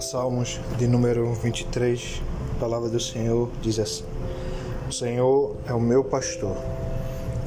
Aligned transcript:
Salmos 0.00 0.60
de 0.78 0.86
número 0.86 1.32
23, 1.34 2.22
a 2.56 2.60
palavra 2.60 2.88
do 2.88 3.00
Senhor 3.00 3.50
diz 3.62 3.78
assim: 3.78 4.04
O 4.88 4.92
Senhor 4.92 5.56
é 5.66 5.72
o 5.72 5.80
meu 5.80 6.04
pastor, 6.04 6.56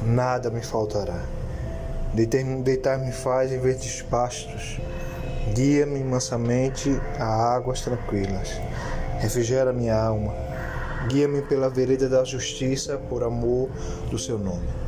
nada 0.02 0.50
me 0.50 0.62
faltará. 0.62 1.24
Deitar-me 2.14 3.12
faz 3.12 3.52
em 3.52 3.58
verdes 3.58 4.02
pastos, 4.02 4.80
guia-me 5.54 6.02
mansamente 6.02 6.90
a 7.18 7.54
águas 7.54 7.80
tranquilas, 7.80 8.50
refrigera 9.20 9.72
minha 9.72 9.96
alma, 9.96 10.34
guia-me 11.08 11.42
pela 11.42 11.68
vereda 11.68 12.08
da 12.08 12.24
justiça 12.24 12.98
por 13.08 13.22
amor 13.22 13.68
do 14.10 14.18
seu 14.18 14.38
nome. 14.38 14.83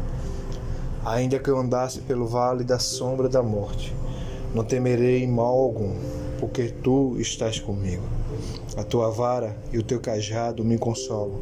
Ainda 1.07 1.39
que 1.39 1.49
eu 1.49 1.57
andasse 1.57 2.01
pelo 2.01 2.27
vale 2.27 2.65
da 2.65 2.81
sombra 2.81 3.29
da 3.29 3.41
morte, 3.41 3.95
não 4.53 4.65
temerei 4.65 5.25
mal 5.25 5.57
algum 5.57 5.95
porque 6.41 6.65
tu 6.83 7.17
estás 7.21 7.61
comigo. 7.61 8.03
A 8.77 8.83
tua 8.83 9.09
vara 9.09 9.57
e 9.73 9.79
o 9.79 9.85
teu 9.85 10.01
cajado 10.01 10.65
me 10.65 10.77
consolam. 10.77 11.41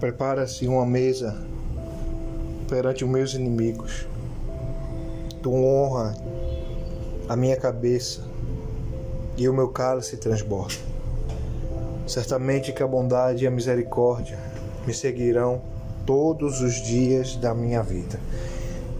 Prepara-se 0.00 0.66
uma 0.66 0.84
mesa 0.84 1.40
perante 2.68 3.04
os 3.04 3.10
meus 3.10 3.32
inimigos. 3.32 4.08
Tu 5.40 5.54
honra 5.54 6.16
a 7.28 7.36
minha 7.36 7.56
cabeça 7.56 8.24
e 9.36 9.48
o 9.48 9.54
meu 9.54 9.68
cálice 9.68 10.16
transborda. 10.16 10.74
Certamente 12.08 12.72
que 12.72 12.82
a 12.82 12.88
bondade 12.88 13.44
e 13.44 13.46
a 13.46 13.52
misericórdia 13.52 14.36
me 14.84 14.92
seguirão 14.92 15.62
todos 16.06 16.60
os 16.60 16.74
dias 16.74 17.36
da 17.36 17.54
minha 17.54 17.82
vida 17.82 18.18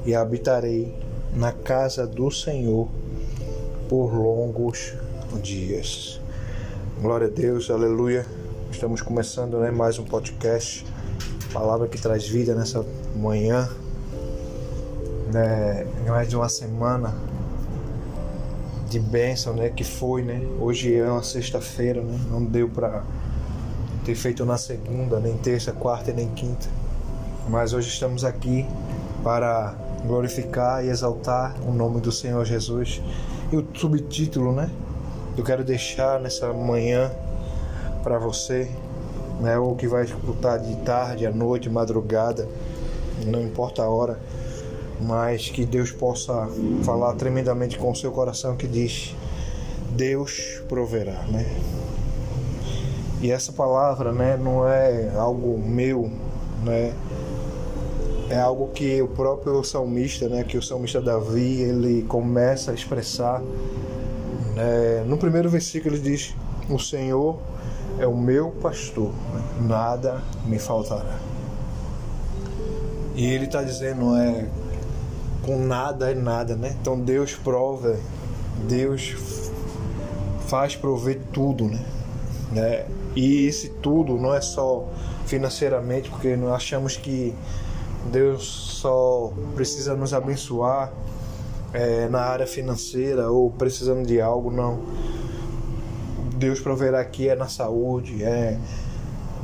e 0.04 0.14
habitarei 0.14 0.94
na 1.34 1.52
casa 1.52 2.06
do 2.06 2.30
Senhor 2.30 2.88
por 3.88 4.14
longos 4.14 4.94
dias. 5.42 6.20
Glória 7.00 7.26
a 7.26 7.30
Deus, 7.30 7.70
aleluia. 7.70 8.26
Estamos 8.70 9.02
começando 9.02 9.58
né, 9.58 9.70
mais 9.70 9.98
um 9.98 10.04
podcast, 10.04 10.86
palavra 11.52 11.88
que 11.88 12.00
traz 12.00 12.26
vida 12.26 12.54
nessa 12.54 12.84
manhã, 13.16 13.68
né, 15.32 15.86
mais 16.06 16.28
de 16.28 16.36
uma 16.36 16.48
semana 16.48 17.14
de 18.88 18.98
bênção, 18.98 19.54
né, 19.54 19.70
que 19.70 19.84
foi, 19.84 20.22
né? 20.22 20.40
Hoje 20.60 20.94
é 20.94 21.08
uma 21.08 21.22
sexta-feira, 21.22 22.02
né? 22.02 22.18
Não 22.28 22.44
deu 22.44 22.68
para 22.68 23.04
ter 24.04 24.14
feito 24.14 24.44
na 24.44 24.58
segunda, 24.58 25.20
nem 25.20 25.36
terça, 25.36 25.72
quarta 25.72 26.12
nem 26.12 26.28
quinta. 26.30 26.68
Mas 27.48 27.72
hoje 27.72 27.88
estamos 27.88 28.24
aqui 28.24 28.66
para 29.22 29.74
glorificar 30.06 30.84
e 30.84 30.88
exaltar 30.88 31.54
o 31.66 31.72
nome 31.72 32.00
do 32.00 32.12
Senhor 32.12 32.44
Jesus. 32.44 33.02
E 33.52 33.56
o 33.56 33.66
subtítulo, 33.74 34.52
né? 34.52 34.70
Eu 35.36 35.44
quero 35.44 35.64
deixar 35.64 36.20
nessa 36.20 36.52
manhã 36.52 37.10
para 38.02 38.18
você, 38.18 38.70
né? 39.40 39.58
Ou 39.58 39.74
que 39.74 39.86
vai 39.86 40.04
escutar 40.04 40.58
de 40.58 40.76
tarde, 40.76 41.26
à 41.26 41.30
noite, 41.30 41.68
madrugada, 41.68 42.48
não 43.26 43.42
importa 43.42 43.82
a 43.82 43.88
hora, 43.88 44.18
mas 45.00 45.48
que 45.48 45.64
Deus 45.64 45.90
possa 45.90 46.48
falar 46.84 47.14
tremendamente 47.14 47.78
com 47.78 47.90
o 47.90 47.96
seu 47.96 48.12
coração 48.12 48.56
que 48.56 48.66
diz: 48.66 49.14
Deus 49.90 50.62
proverá, 50.68 51.24
né? 51.28 51.46
E 53.22 53.30
essa 53.30 53.52
palavra, 53.52 54.12
né, 54.12 54.38
não 54.42 54.66
é 54.66 55.12
algo 55.14 55.58
meu, 55.58 56.10
né? 56.64 56.94
É 58.30 58.38
algo 58.38 58.68
que 58.68 59.02
o 59.02 59.08
próprio 59.08 59.62
salmista, 59.64 60.28
né, 60.28 60.44
que 60.44 60.56
o 60.56 60.62
salmista 60.62 61.00
Davi, 61.00 61.60
ele 61.62 62.02
começa 62.02 62.70
a 62.70 62.74
expressar. 62.74 63.42
Né, 64.54 65.04
no 65.06 65.18
primeiro 65.18 65.50
versículo 65.50 65.96
ele 65.96 66.02
diz: 66.02 66.34
O 66.68 66.78
Senhor 66.78 67.38
é 67.98 68.06
o 68.06 68.16
meu 68.16 68.52
pastor, 68.52 69.12
nada 69.60 70.22
me 70.46 70.58
faltará. 70.58 71.18
E 73.16 73.26
ele 73.26 73.46
está 73.46 73.62
dizendo, 73.62 74.16
é 74.16 74.46
com 75.42 75.58
nada 75.58 76.10
é 76.10 76.14
nada, 76.14 76.54
né? 76.54 76.76
Então 76.80 76.98
Deus 77.00 77.34
prova, 77.34 77.98
Deus 78.68 79.16
faz 80.46 80.76
prover 80.76 81.20
tudo, 81.32 81.64
né? 81.64 81.84
né? 82.52 82.86
E 83.16 83.46
esse 83.46 83.70
tudo 83.70 84.16
não 84.16 84.32
é 84.32 84.40
só 84.40 84.88
financeiramente, 85.26 86.08
porque 86.10 86.36
nós 86.36 86.52
achamos 86.52 86.96
que 86.96 87.34
Deus 88.06 88.44
só 88.44 89.32
precisa 89.54 89.94
nos 89.94 90.14
abençoar 90.14 90.92
é, 91.72 92.08
na 92.08 92.20
área 92.20 92.46
financeira 92.46 93.30
ou 93.30 93.50
precisando 93.50 94.06
de 94.06 94.20
algo, 94.20 94.50
não. 94.50 94.80
Deus 96.36 96.60
proverá 96.60 97.00
aqui 97.00 97.28
é 97.28 97.36
na 97.36 97.48
saúde, 97.48 98.24
é 98.24 98.58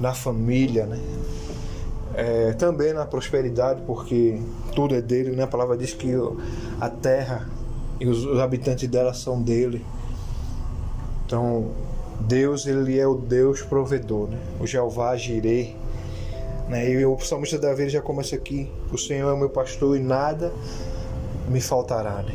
na 0.00 0.15
família, 0.15 0.87
né? 0.87 0.99
É, 2.15 2.53
também 2.53 2.95
na 2.95 3.05
prosperidade, 3.05 3.83
porque 3.87 4.41
tudo 4.75 4.95
é 4.95 5.03
dele, 5.03 5.33
né? 5.33 5.43
A 5.43 5.47
palavra 5.47 5.77
diz 5.77 5.93
que 5.93 6.12
a 6.81 6.89
terra 6.89 7.47
e 8.00 8.09
os, 8.09 8.25
os 8.25 8.41
habitantes 8.41 8.89
dela 8.89 9.12
são 9.12 9.41
dele. 9.41 9.84
Então, 11.27 11.71
Deus, 12.21 12.66
ele 12.66 12.99
é 12.99 13.06
o 13.06 13.15
Deus 13.15 13.61
provedor, 13.61 14.28
né? 14.28 14.39
O 14.59 14.66
Jeová 14.66 15.15
Jireh 15.16 15.77
né? 16.69 16.91
E 16.91 17.06
o 17.06 17.19
salmista 17.21 17.59
Davi 17.59 17.88
já 17.88 18.03
começa 18.03 18.34
aqui: 18.34 18.71
O 18.93 18.99
Senhor 18.99 19.31
é 19.31 19.32
o 19.32 19.37
meu 19.37 19.50
pastor 19.50 19.97
e 19.97 20.00
nada 20.00 20.53
me 21.49 21.60
faltará. 21.60 22.22
Né? 22.22 22.34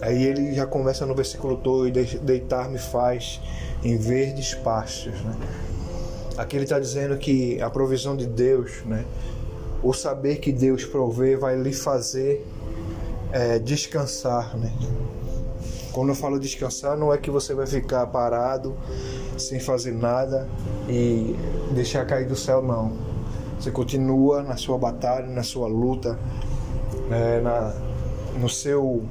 Aí 0.00 0.22
ele 0.22 0.54
já 0.54 0.66
começa 0.66 1.04
no 1.04 1.14
versículo 1.14 1.56
2: 1.56 2.14
Deitar-me 2.20 2.78
faz 2.78 3.40
em 3.84 3.96
verdes 3.96 4.54
pastos. 4.54 5.20
Né? 5.22 5.36
Aqui 6.36 6.56
ele 6.56 6.64
está 6.64 6.78
dizendo 6.78 7.16
que 7.18 7.60
a 7.60 7.68
provisão 7.68 8.16
de 8.16 8.26
Deus, 8.26 8.82
né? 8.86 9.04
o 9.82 9.92
saber 9.92 10.36
que 10.36 10.50
Deus 10.50 10.84
provê, 10.84 11.36
vai 11.36 11.56
lhe 11.56 11.72
fazer 11.72 12.46
é, 13.32 13.58
descansar. 13.58 14.56
Né? 14.56 14.72
Quando 15.92 16.10
eu 16.10 16.14
falo 16.14 16.38
descansar, 16.38 16.96
não 16.96 17.12
é 17.12 17.18
que 17.18 17.30
você 17.30 17.52
vai 17.54 17.66
ficar 17.66 18.06
parado, 18.06 18.76
sem 19.36 19.60
fazer 19.60 19.92
nada 19.92 20.48
e 20.88 21.36
deixar 21.72 22.06
cair 22.06 22.26
do 22.26 22.36
céu, 22.36 22.62
não 22.62 23.17
você 23.58 23.70
continua 23.70 24.42
na 24.42 24.56
sua 24.56 24.78
batalha, 24.78 25.26
na 25.26 25.42
sua 25.42 25.66
luta, 25.66 26.18
né, 27.08 27.40
na, 27.40 27.74
no 28.38 28.48
seu, 28.48 29.02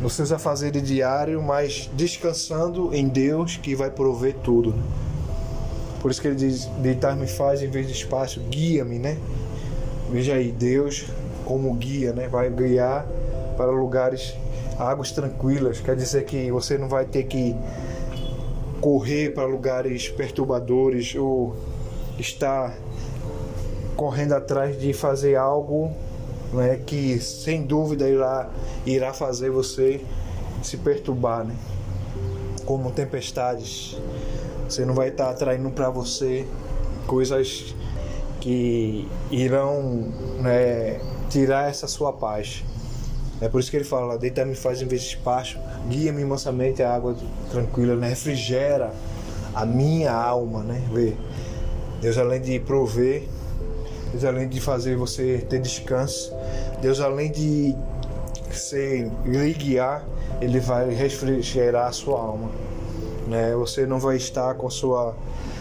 nos 0.00 0.14
seus 0.14 0.32
afazeres 0.32 0.82
diários, 0.82 1.42
mas 1.42 1.88
descansando 1.94 2.92
em 2.92 3.06
Deus 3.08 3.56
que 3.56 3.74
vai 3.74 3.90
prover 3.90 4.34
tudo. 4.42 4.70
Né? 4.70 4.82
Por 6.00 6.10
isso 6.10 6.20
que 6.20 6.28
ele 6.28 6.36
diz: 6.36 6.66
deitar-me 6.78 7.26
faz 7.26 7.62
em 7.62 7.68
vez 7.68 7.86
de 7.86 7.92
espaço, 7.92 8.40
guia-me, 8.50 8.98
né? 8.98 9.18
Veja 10.10 10.34
aí, 10.34 10.52
Deus 10.52 11.06
como 11.44 11.72
guia, 11.74 12.12
né? 12.12 12.28
Vai 12.28 12.50
guiar 12.50 13.06
para 13.56 13.70
lugares, 13.70 14.34
águas 14.78 15.12
tranquilas. 15.12 15.80
Quer 15.80 15.96
dizer 15.96 16.24
que 16.24 16.50
você 16.50 16.76
não 16.76 16.88
vai 16.88 17.04
ter 17.04 17.24
que 17.24 17.56
correr 18.80 19.32
para 19.32 19.46
lugares 19.46 20.08
perturbadores 20.08 21.14
ou 21.14 21.56
estar 22.18 22.76
correndo 23.96 24.34
atrás 24.34 24.78
de 24.78 24.92
fazer 24.92 25.36
algo 25.36 25.90
né, 26.52 26.80
que 26.84 27.18
sem 27.18 27.62
dúvida 27.62 28.08
irá, 28.08 28.50
irá 28.84 29.12
fazer 29.12 29.50
você 29.50 30.04
se 30.62 30.76
perturbar, 30.76 31.44
né? 31.44 31.54
como 32.64 32.90
tempestades. 32.90 33.96
Você 34.68 34.84
não 34.84 34.94
vai 34.94 35.08
estar 35.08 35.30
atraindo 35.30 35.70
para 35.70 35.88
você 35.88 36.46
coisas 37.06 37.74
que 38.40 39.08
irão 39.30 40.12
né, 40.40 41.00
tirar 41.30 41.70
essa 41.70 41.86
sua 41.86 42.12
paz. 42.12 42.64
É 43.40 43.48
por 43.48 43.60
isso 43.60 43.70
que 43.70 43.76
ele 43.76 43.84
fala: 43.84 44.18
deita-me 44.18 44.54
faz 44.54 44.82
em 44.82 44.86
vez 44.86 45.02
de 45.02 45.08
espaço, 45.08 45.58
guia-me 45.88 46.24
mansamente 46.24 46.82
a 46.82 46.92
água 46.92 47.16
tranquila, 47.50 47.94
né? 47.94 48.08
refrigera 48.08 48.92
a 49.54 49.64
minha 49.64 50.12
alma. 50.12 50.62
Né? 50.62 50.82
Vê, 50.92 51.14
Deus, 52.00 52.18
além 52.18 52.40
de 52.40 52.58
prover 52.58 53.28
Deus, 54.16 54.24
além 54.24 54.48
de 54.48 54.62
fazer 54.62 54.96
você 54.96 55.44
ter 55.46 55.60
descanso, 55.60 56.32
Deus, 56.80 57.00
além 57.00 57.30
de 57.30 57.76
ser, 58.50 59.10
lhe 59.26 59.52
guiar, 59.52 60.06
Ele 60.40 60.58
vai 60.58 60.88
refrigerar 60.88 61.88
a 61.88 61.92
sua 61.92 62.18
alma. 62.18 62.50
Né? 63.26 63.54
Você 63.56 63.84
não 63.84 63.98
vai 63.98 64.16
estar 64.16 64.54
com 64.54 64.70
sua, 64.70 65.14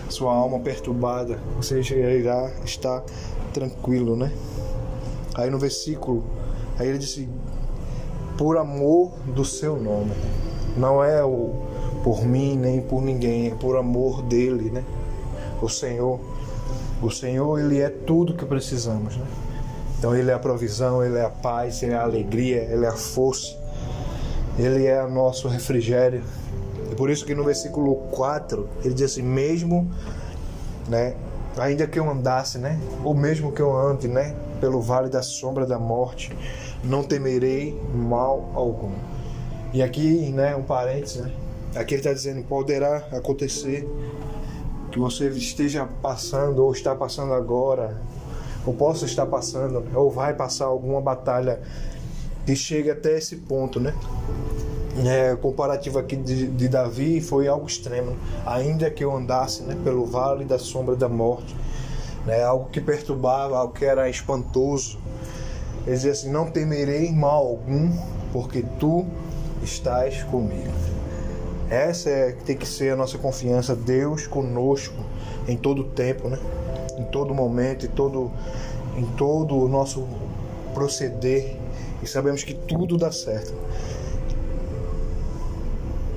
sua 0.08 0.34
alma 0.34 0.60
perturbada, 0.60 1.38
você 1.58 1.82
irá 1.82 2.50
estar 2.64 3.04
tranquilo, 3.54 4.16
né? 4.16 4.32
Aí 5.34 5.50
no 5.50 5.60
versículo, 5.60 6.24
aí 6.80 6.88
ele 6.88 6.98
disse: 6.98 7.28
por 8.38 8.58
amor 8.58 9.12
do 9.26 9.44
seu 9.44 9.76
nome. 9.76 10.14
Não 10.78 11.04
é 11.04 11.24
o 11.24 11.54
por 12.04 12.24
mim 12.24 12.56
nem 12.56 12.82
por 12.82 13.02
ninguém, 13.02 13.48
é 13.48 13.56
por 13.56 13.76
amor 13.76 14.22
dele, 14.22 14.70
né? 14.70 14.84
O 15.62 15.68
Senhor 15.68 16.20
o 17.02 17.10
Senhor, 17.12 17.60
Ele 17.60 17.80
é 17.80 17.90
tudo 17.90 18.34
que 18.34 18.46
precisamos. 18.46 19.18
Né? 19.18 19.26
Então 19.98 20.16
Ele 20.16 20.32
é 20.32 20.34
a 20.34 20.40
provisão, 20.40 21.04
Ele 21.04 21.18
é 21.18 21.24
a 21.24 21.30
paz, 21.30 21.82
Ele 21.84 21.94
é 21.94 21.96
a 21.96 22.04
alegria, 22.04 22.64
Ele 22.64 22.86
é 22.86 22.90
a 22.90 22.96
força, 22.96 23.56
Ele 24.58 24.86
é 24.86 25.04
o 25.04 25.10
nosso 25.10 25.48
refrigério. 25.48 26.24
E 26.92 26.96
por 26.96 27.10
isso 27.10 27.26
que 27.26 27.34
no 27.34 27.44
versículo 27.44 27.96
4 28.12 28.70
ele 28.84 28.94
diz 28.94 29.12
assim: 29.12 29.22
mesmo, 29.22 29.92
né, 30.88 31.16
ainda 31.58 31.88
que 31.88 32.00
eu 32.00 32.10
andasse, 32.10 32.58
né, 32.58 32.80
ou 33.04 33.14
mesmo 33.14 33.52
que 33.52 33.62
eu 33.62 33.76
ande, 33.76 34.08
né, 34.08 34.36
pelo 34.62 34.82
vale 34.82 35.10
da 35.10 35.22
sombra 35.22 35.66
da 35.66 35.80
morte, 35.80 36.32
não 36.84 37.04
temerei 37.04 37.80
mal 37.94 38.50
algum. 38.54 38.94
E 39.74 39.82
aqui, 39.82 40.30
né, 40.30 40.56
um 40.56 40.64
parênteses, 40.64 41.24
né, 41.24 41.32
aqui 41.76 41.96
ele 41.96 42.02
está 42.02 42.14
dizendo: 42.14 42.44
poderá 42.44 42.98
acontecer 43.12 43.88
que 44.96 45.00
você 45.00 45.28
esteja 45.28 45.86
passando 46.02 46.64
ou 46.64 46.72
está 46.72 46.96
passando 46.96 47.34
agora, 47.34 48.02
ou 48.66 48.74
possa 48.74 49.04
estar 49.04 49.26
passando, 49.26 49.84
ou 49.94 50.10
vai 50.10 50.34
passar 50.34 50.68
alguma 50.68 51.02
batalha 51.02 51.60
que 52.46 52.56
chegue 52.56 52.90
até 52.90 53.18
esse 53.18 53.36
ponto, 53.36 53.78
né? 53.78 53.94
É, 55.06 55.36
comparativo 55.36 56.00
aqui 56.00 56.16
de, 56.16 56.48
de, 56.48 56.70
Davi 56.70 57.20
foi 57.20 57.46
algo 57.46 57.68
extremo. 57.68 58.16
Ainda 58.46 58.90
que 58.90 59.04
eu 59.04 59.14
andasse 59.14 59.64
né, 59.64 59.76
pelo 59.84 60.06
vale 60.06 60.46
da 60.46 60.58
sombra 60.58 60.96
da 60.96 61.10
morte, 61.10 61.54
né, 62.26 62.42
algo 62.46 62.70
que 62.70 62.80
perturbava, 62.80 63.58
algo 63.58 63.74
que 63.74 63.84
era 63.84 64.10
espantoso. 64.10 64.98
Ele 65.86 65.94
dizia 65.94 66.14
assim: 66.14 66.32
Não 66.32 66.50
temerei 66.50 67.12
mal 67.12 67.46
algum, 67.46 67.92
porque 68.32 68.64
tu 68.80 69.06
estás 69.62 70.24
comigo. 70.24 70.95
Essa 71.70 72.10
é, 72.10 72.32
tem 72.32 72.56
que 72.56 72.68
ser 72.68 72.94
a 72.94 72.96
nossa 72.96 73.18
confiança, 73.18 73.76
Deus 73.76 74.28
conosco 74.28 74.96
em 75.48 75.58
todo 75.58 75.84
tempo, 75.84 76.30
né? 76.30 76.38
em 76.98 77.04
todo 77.06 77.34
momento, 77.34 77.86
em 77.86 77.90
todo, 77.90 78.32
em 78.98 79.06
todo 79.18 79.58
o 79.58 79.68
nosso 79.68 80.08
proceder. 80.74 81.58
E 82.02 82.08
sabemos 82.08 82.44
que 82.44 82.54
tudo 82.54 82.98
dá 82.98 83.12
certo. 83.12 83.54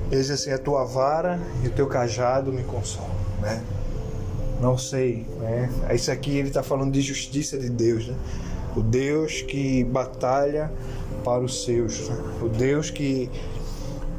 Diz 0.09 0.29
assim: 0.29 0.51
a 0.51 0.57
tua 0.57 0.83
vara 0.83 1.39
e 1.63 1.67
o 1.67 1.71
teu 1.71 1.87
cajado 1.87 2.51
me 2.51 2.63
consolam, 2.63 3.09
né? 3.41 3.63
Não 4.59 4.77
sei, 4.77 5.25
né? 5.39 5.69
Isso 5.93 6.11
aqui 6.11 6.37
ele 6.37 6.49
está 6.49 6.61
falando 6.61 6.91
de 6.91 7.01
justiça 7.01 7.57
de 7.57 7.69
Deus, 7.69 8.07
né? 8.07 8.15
O 8.75 8.81
Deus 8.81 9.41
que 9.41 9.83
batalha 9.83 10.71
para 11.23 11.41
os 11.41 11.63
seus, 11.63 12.09
né? 12.09 12.17
o 12.41 12.49
Deus 12.49 12.89
que 12.89 13.29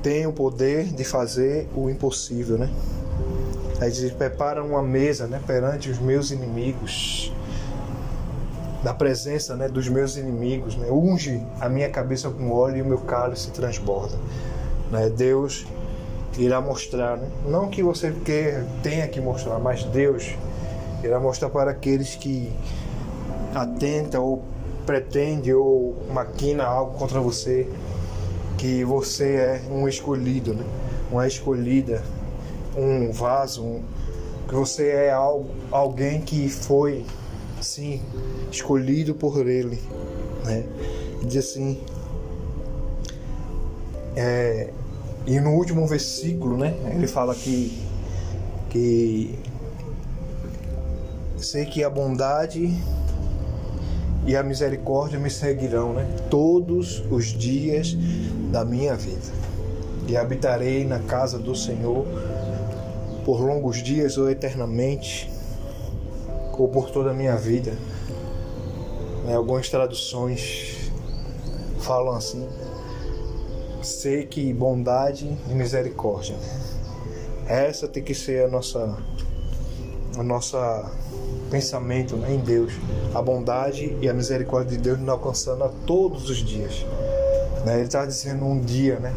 tem 0.03 0.27
o 0.27 0.33
poder 0.33 0.85
de 0.85 1.05
fazer 1.05 1.69
o 1.75 1.89
impossível, 1.91 2.59
né? 2.59 2.71
Aí 3.81 3.91
diz: 3.91 4.13
prepara 4.13 4.63
uma 4.63 4.83
mesa, 4.83 5.27
né, 5.27 5.41
perante 5.47 5.91
os 5.91 5.99
meus 5.99 6.31
inimigos, 6.31 7.33
da 8.83 8.95
presença, 8.95 9.55
né, 9.57 9.69
dos 9.69 9.89
meus 9.89 10.17
inimigos, 10.17 10.77
né? 10.77 10.91
Unge 10.91 11.43
a 11.61 11.69
minha 11.69 11.89
cabeça 11.91 12.31
com 12.31 12.51
óleo 12.51 12.79
e 12.79 12.83
o 12.83 12.87
meu 12.87 12.99
cálice 12.99 13.45
se 13.45 13.51
transborda, 13.51 14.17
né? 14.91 15.09
Deus 15.11 15.67
irá 16.39 16.61
mostrar, 16.61 17.17
né? 17.17 17.29
não 17.47 17.69
que 17.69 17.83
você 17.83 18.13
quer, 18.25 18.65
tenha 18.83 19.07
que 19.09 19.21
mostrar, 19.21 19.59
mas 19.59 19.85
Deus 19.85 20.35
irá 21.03 21.19
mostrar 21.19 21.51
para 21.51 21.73
aqueles 21.73 22.15
que 22.15 22.53
atenta 23.55 24.21
ou 24.21 24.43
pretende 24.87 25.53
ou 25.53 25.97
maquina 26.13 26.65
algo 26.65 26.97
contra 26.99 27.21
você, 27.21 27.69
que 28.61 28.85
você 28.85 29.37
é 29.37 29.63
um 29.71 29.89
escolhido, 29.89 30.53
né? 30.53 30.63
uma 31.11 31.27
escolhida, 31.27 32.05
um 32.77 33.11
vaso, 33.11 33.65
um, 33.65 33.83
que 34.47 34.55
você 34.55 34.91
é 34.91 35.11
algo, 35.11 35.49
alguém 35.73 36.21
que 36.21 36.47
foi, 36.51 37.07
sim, 37.63 38.03
escolhido 38.53 39.15
por 39.15 39.49
Ele. 39.49 39.81
Né? 40.45 40.67
Diz 41.23 41.39
assim, 41.39 41.81
é, 44.15 44.69
e 45.27 45.41
no 45.41 45.53
último 45.53 45.87
versículo, 45.87 46.59
né, 46.59 46.77
ele 46.95 47.07
fala 47.07 47.35
que, 47.35 47.83
que 48.69 49.39
sei 51.39 51.65
que 51.65 51.83
a 51.83 51.89
bondade 51.89 52.79
e 54.27 54.37
a 54.37 54.43
misericórdia 54.43 55.19
me 55.19 55.31
seguirão, 55.31 55.93
né, 55.93 56.07
todos 56.29 57.03
os 57.11 57.27
dias 57.27 57.97
da 58.51 58.65
minha 58.65 58.95
vida. 58.95 59.41
E 60.09 60.17
habitarei 60.17 60.85
na 60.85 60.99
casa 60.99 61.39
do 61.39 61.55
Senhor 61.55 62.07
por 63.25 63.41
longos 63.41 63.83
dias 63.83 64.19
ou 64.19 64.31
eternamente, 64.31 65.31
ou 66.59 66.69
por 66.69 66.91
toda 66.91 67.11
a 67.11 67.15
minha 67.15 67.37
vida. 67.37 67.73
Né, 69.25 69.35
algumas 69.35 69.69
traduções 69.69 70.91
falam 71.81 72.15
assim: 72.15 72.47
sei 73.83 74.27
que 74.27 74.53
bondade 74.53 75.39
e 75.49 75.55
misericórdia. 75.55 76.37
Essa 77.47 77.89
tem 77.89 78.03
que 78.03 78.15
ser 78.15 78.45
a 78.45 78.49
nossa 78.49 78.97
a 80.21 80.23
nossa 80.23 80.91
pensamento 81.51 82.15
né, 82.17 82.35
em 82.35 82.39
Deus. 82.39 82.75
A 83.15 83.23
bondade 83.23 83.97
e 84.01 84.09
a 84.09 84.15
misericórdia 84.15 84.77
de 84.77 84.83
Deus 84.83 84.99
nos 84.99 85.09
alcançando 85.09 85.65
a 85.65 85.69
todos 85.87 86.29
os 86.29 86.37
dias. 86.37 86.85
Né? 87.65 87.77
Ele 87.77 87.85
está 87.85 88.05
dizendo 88.05 88.45
um 88.45 88.61
dia, 88.61 89.01
né? 89.01 89.15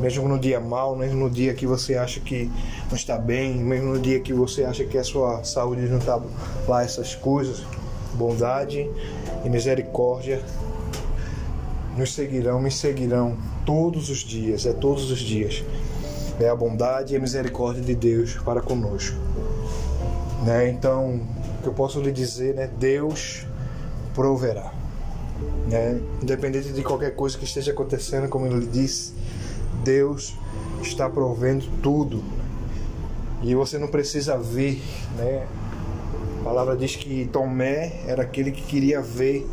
Mesmo 0.00 0.28
no 0.28 0.38
dia 0.38 0.60
mal, 0.60 0.94
mesmo 0.94 1.16
no 1.16 1.30
dia 1.30 1.52
que 1.54 1.66
você 1.66 1.96
acha 1.96 2.20
que 2.20 2.50
não 2.88 2.96
está 2.96 3.18
bem, 3.18 3.56
mesmo 3.56 3.94
no 3.94 3.98
dia 3.98 4.20
que 4.20 4.32
você 4.32 4.64
acha 4.64 4.84
que 4.84 4.96
a 4.96 5.04
sua 5.04 5.42
saúde 5.42 5.82
não 5.82 5.98
está 5.98 6.20
lá, 6.68 6.82
essas 6.82 7.14
coisas, 7.14 7.62
bondade 8.14 8.88
e 9.44 9.48
misericórdia 9.48 10.42
nos 11.96 12.14
seguirão, 12.14 12.60
me 12.60 12.70
seguirão 12.70 13.36
todos 13.64 14.10
os 14.10 14.18
dias, 14.18 14.66
é 14.66 14.72
todos 14.72 15.10
os 15.10 15.18
dias. 15.18 15.64
É 16.38 16.48
a 16.48 16.54
bondade 16.54 17.14
e 17.14 17.16
a 17.16 17.20
misericórdia 17.20 17.82
de 17.82 17.94
Deus 17.94 18.34
para 18.44 18.60
conosco. 18.60 19.25
Né? 20.46 20.70
Então, 20.70 21.20
o 21.58 21.62
que 21.62 21.68
eu 21.68 21.74
posso 21.74 22.00
lhe 22.00 22.12
dizer, 22.12 22.54
né? 22.54 22.70
Deus 22.78 23.46
proverá. 24.14 24.72
Né? 25.68 26.00
Independente 26.22 26.72
de 26.72 26.82
qualquer 26.82 27.14
coisa 27.14 27.36
que 27.36 27.44
esteja 27.44 27.72
acontecendo, 27.72 28.28
como 28.28 28.46
ele 28.46 28.66
disse, 28.66 29.12
Deus 29.84 30.38
está 30.80 31.10
provendo 31.10 31.66
tudo. 31.82 32.22
E 33.42 33.54
você 33.54 33.76
não 33.76 33.88
precisa 33.88 34.38
ver, 34.38 34.80
né? 35.18 35.46
A 36.40 36.44
palavra 36.44 36.76
diz 36.76 36.94
que 36.96 37.28
Tomé 37.32 38.00
era 38.06 38.22
aquele 38.22 38.52
que 38.52 38.62
queria 38.62 39.02
ver 39.02 39.46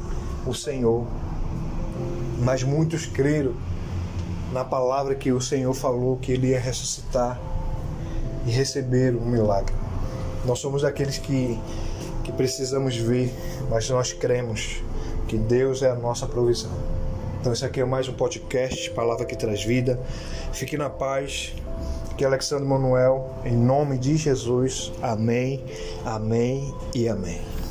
o 0.46 0.54
Senhor 0.54 1.08
mas 2.44 2.62
muitos 2.62 3.06
creram 3.06 3.54
na 4.52 4.64
palavra 4.64 5.16
que 5.16 5.32
o 5.32 5.42
Senhor 5.42 5.74
falou 5.74 6.18
que 6.18 6.32
ele 6.32 6.48
ia 6.48 6.60
ressuscitar 6.60 7.40
e 8.46 8.52
receber 8.52 9.16
o 9.16 9.22
milagre. 9.22 9.74
Nós 10.46 10.60
somos 10.60 10.84
aqueles 10.84 11.18
que, 11.18 11.60
que 12.24 12.32
precisamos 12.32 12.96
ver, 12.96 13.34
mas 13.70 13.90
nós 13.90 14.14
cremos 14.14 14.82
que 15.28 15.38
Deus 15.38 15.82
é 15.82 15.90
a 15.90 15.96
nossa 15.96 16.28
provisão. 16.28 16.72
Então, 17.40 17.52
esse 17.52 17.66
aqui 17.66 17.82
é 17.82 17.86
mais 17.86 18.08
um 18.08 18.14
podcast, 18.14 18.90
Palavra 18.92 19.26
que 19.26 19.36
Traz 19.36 19.64
Vida. 19.64 20.00
Fique 20.54 20.78
na 20.78 20.90
paz. 20.90 21.54
Que 22.18 22.24
Alexandre 22.24 22.64
Manuel, 22.64 23.34
em 23.44 23.58
nome 23.58 23.98
de 23.98 24.16
Jesus. 24.16 24.92
Amém, 25.02 25.64
amém 26.06 26.74
e 26.94 27.10
amém. 27.10 27.63